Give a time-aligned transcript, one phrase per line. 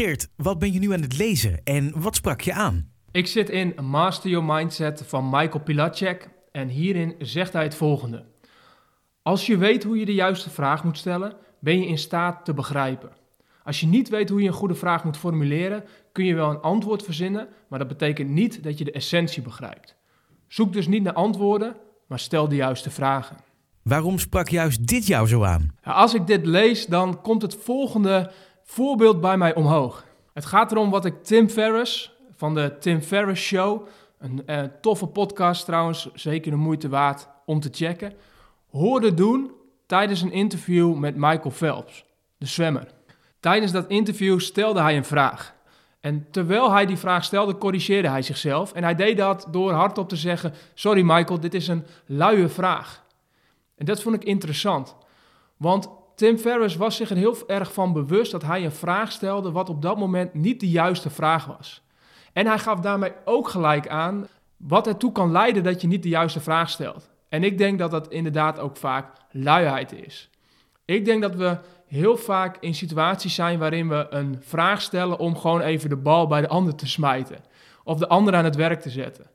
[0.00, 2.90] Geert, wat ben je nu aan het lezen en wat sprak je aan?
[3.10, 8.24] Ik zit in Master Your Mindset van Michael Pilacek en hierin zegt hij het volgende.
[9.22, 12.54] Als je weet hoe je de juiste vraag moet stellen, ben je in staat te
[12.54, 13.10] begrijpen.
[13.64, 16.60] Als je niet weet hoe je een goede vraag moet formuleren, kun je wel een
[16.60, 19.96] antwoord verzinnen, maar dat betekent niet dat je de essentie begrijpt.
[20.48, 21.76] Zoek dus niet naar antwoorden,
[22.06, 23.36] maar stel de juiste vragen.
[23.82, 25.74] Waarom sprak juist dit jou zo aan?
[25.82, 28.30] Als ik dit lees, dan komt het volgende
[28.70, 30.04] voorbeeld bij mij omhoog.
[30.32, 33.86] Het gaat erom wat ik Tim Ferriss van de Tim Ferriss Show,
[34.18, 38.12] een eh, toffe podcast trouwens, zeker de moeite waard om te checken,
[38.70, 39.50] hoorde doen
[39.86, 42.04] tijdens een interview met Michael Phelps,
[42.38, 42.86] de zwemmer.
[43.40, 45.54] Tijdens dat interview stelde hij een vraag.
[46.00, 48.72] En terwijl hij die vraag stelde, corrigeerde hij zichzelf.
[48.72, 53.04] En hij deed dat door hardop te zeggen: Sorry Michael, dit is een luie vraag.
[53.76, 54.96] En dat vond ik interessant.
[55.56, 55.88] Want
[56.20, 59.68] Tim Ferriss was zich er heel erg van bewust dat hij een vraag stelde wat
[59.68, 61.82] op dat moment niet de juiste vraag was.
[62.32, 66.08] En hij gaf daarmee ook gelijk aan wat ertoe kan leiden dat je niet de
[66.08, 67.10] juiste vraag stelt.
[67.28, 70.30] En ik denk dat dat inderdaad ook vaak luiheid is.
[70.84, 75.36] Ik denk dat we heel vaak in situaties zijn waarin we een vraag stellen om
[75.36, 77.44] gewoon even de bal bij de ander te smijten.
[77.84, 79.26] Of de ander aan het werk te zetten.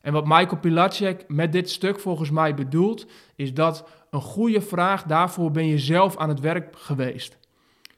[0.00, 5.02] En wat Michael Pilacek met dit stuk volgens mij bedoelt, is dat een goede vraag,
[5.02, 7.38] daarvoor ben je zelf aan het werk geweest.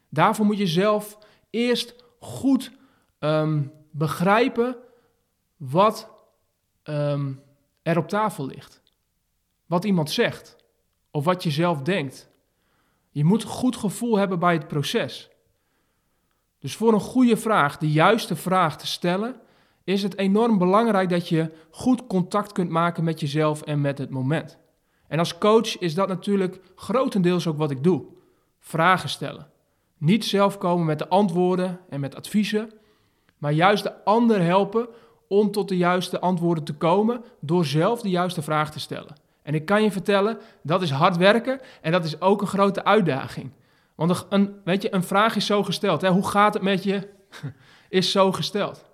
[0.09, 1.19] Daarvoor moet je zelf
[1.51, 2.73] eerst goed
[3.19, 4.77] ehm, begrijpen
[5.57, 6.11] wat
[6.83, 7.33] ehm,
[7.83, 8.83] er op tafel ligt.
[9.67, 10.57] Wat iemand zegt.
[11.11, 12.31] Of wat je zelf denkt.
[13.11, 15.31] Je moet goed gevoel hebben bij het proces.
[16.59, 19.41] Dus voor een goede vraag, de juiste vraag te stellen,
[19.85, 24.11] is het enorm belangrijk dat je goed contact kunt maken met jezelf en met het
[24.11, 24.59] moment.
[25.09, 28.03] En als coach is dat natuurlijk grotendeels ook wat ik doe.
[28.59, 29.47] Vragen stellen.
[29.99, 32.71] Niet zelf komen met de antwoorden en met adviezen,
[33.39, 34.89] maar juist de ander helpen
[35.29, 39.15] om tot de juiste antwoorden te komen door zelf de juiste vraag te stellen.
[39.43, 42.85] En ik kan je vertellen, dat is hard werken en dat is ook een grote
[42.85, 43.51] uitdaging.
[43.95, 46.01] Want een, weet je, een vraag is zo gesteld.
[46.01, 46.11] Hè?
[46.11, 47.09] Hoe gaat het met je?
[47.89, 48.90] is zo gesteld.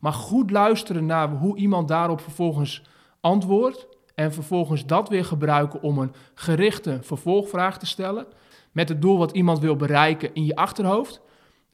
[0.00, 2.82] Maar goed luisteren naar hoe iemand daarop vervolgens
[3.20, 3.86] antwoordt.
[4.14, 8.26] En vervolgens dat weer gebruiken om een gerichte vervolgvraag te stellen.
[8.72, 11.20] Met het doel wat iemand wil bereiken in je achterhoofd.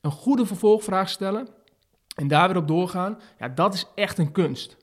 [0.00, 1.48] Een goede vervolgvraag stellen.
[2.16, 3.18] En daar weer op doorgaan.
[3.38, 4.76] Ja, dat is echt een kunst.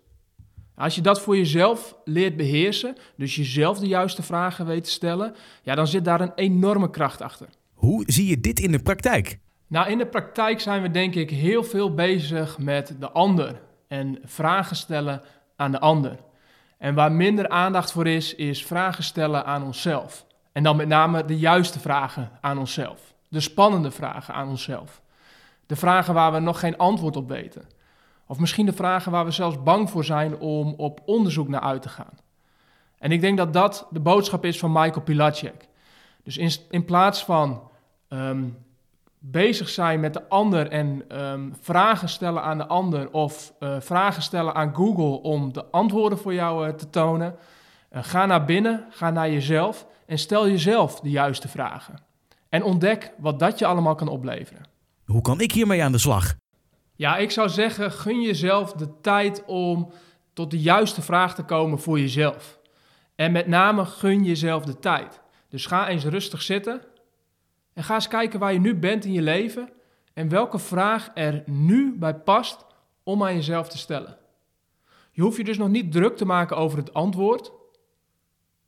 [0.75, 5.35] Als je dat voor jezelf leert beheersen, dus jezelf de juiste vragen weet te stellen,
[5.63, 7.47] ja, dan zit daar een enorme kracht achter.
[7.73, 9.39] Hoe zie je dit in de praktijk?
[9.73, 14.19] Nou, in de praktijk zijn we denk ik heel veel bezig met de ander en
[14.23, 15.21] vragen stellen
[15.55, 16.19] aan de ander.
[16.77, 20.25] En waar minder aandacht voor is, is vragen stellen aan onszelf.
[20.51, 23.13] En dan met name de juiste vragen aan onszelf.
[23.29, 25.01] De spannende vragen aan onszelf.
[25.65, 27.67] De vragen waar we nog geen antwoord op weten.
[28.27, 31.81] Of misschien de vragen waar we zelfs bang voor zijn om op onderzoek naar uit
[31.81, 32.17] te gaan.
[32.97, 35.67] En ik denk dat dat de boodschap is van Michael Pilacek.
[36.23, 37.69] Dus in, in plaats van
[38.07, 38.43] ehm,
[39.25, 44.21] bezig zijn met de ander en ehm, vragen stellen aan de ander of uh, vragen
[44.21, 47.35] stellen aan Google om de antwoorden voor jou uh, te tonen,
[47.91, 51.99] uh, ga naar binnen, ga naar jezelf en stel jezelf de juiste vragen.
[52.49, 54.65] En ontdek wat dat je allemaal kan opleveren.
[55.05, 56.35] Hoe kan ik hiermee aan de slag?
[56.95, 59.91] Ja, ik zou zeggen, gun jezelf de tijd om
[60.33, 62.59] tot de juiste vraag te komen voor jezelf.
[63.15, 65.21] En met name gun jezelf de tijd.
[65.49, 66.81] Dus ga eens rustig zitten
[67.73, 69.69] en ga eens kijken waar je nu bent in je leven
[70.13, 72.65] en welke vraag er nu bij past
[73.03, 74.17] om aan jezelf te stellen.
[75.11, 77.51] Je hoeft je dus nog niet druk te maken over het antwoord.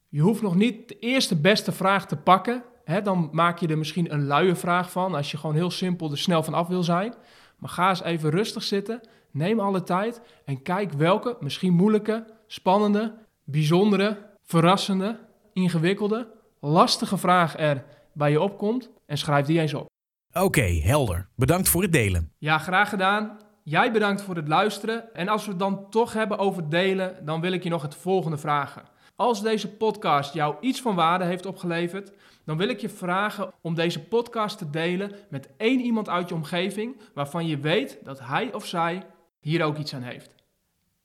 [0.10, 2.64] Je hoeft nog niet de eerste beste vraag te pakken.
[3.04, 6.18] Dan maak je er misschien een luie vraag van als je gewoon heel simpel er
[6.18, 7.14] snel van af wil zijn.
[7.58, 9.02] Maar ga eens even rustig zitten,
[9.32, 13.14] neem alle tijd en kijk welke, misschien moeilijke, spannende,
[13.44, 15.20] bijzondere, verrassende,
[15.54, 16.28] ingewikkelde,
[16.60, 17.84] lastige vraag er
[18.16, 19.86] bij je opkomt en schrijf die eens op.
[20.34, 21.28] Oké, helder.
[21.36, 22.32] Bedankt voor het delen.
[22.38, 23.38] Ja, graag gedaan.
[23.64, 25.14] Jij bedankt voor het luisteren.
[25.14, 27.96] En als we het dan toch hebben over delen, dan wil ik je nog het
[27.96, 28.84] volgende vragen.
[29.16, 32.12] Als deze podcast jou iets van waarde heeft opgeleverd,
[32.46, 36.36] dan wil ik je vragen om deze podcast te delen met één iemand uit je
[36.36, 39.06] omgeving waarvan je weet dat hij of zij
[39.40, 40.36] hier ook iets aan heeft.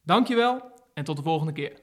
[0.03, 1.73] Dankjewel en tot de volgende keer.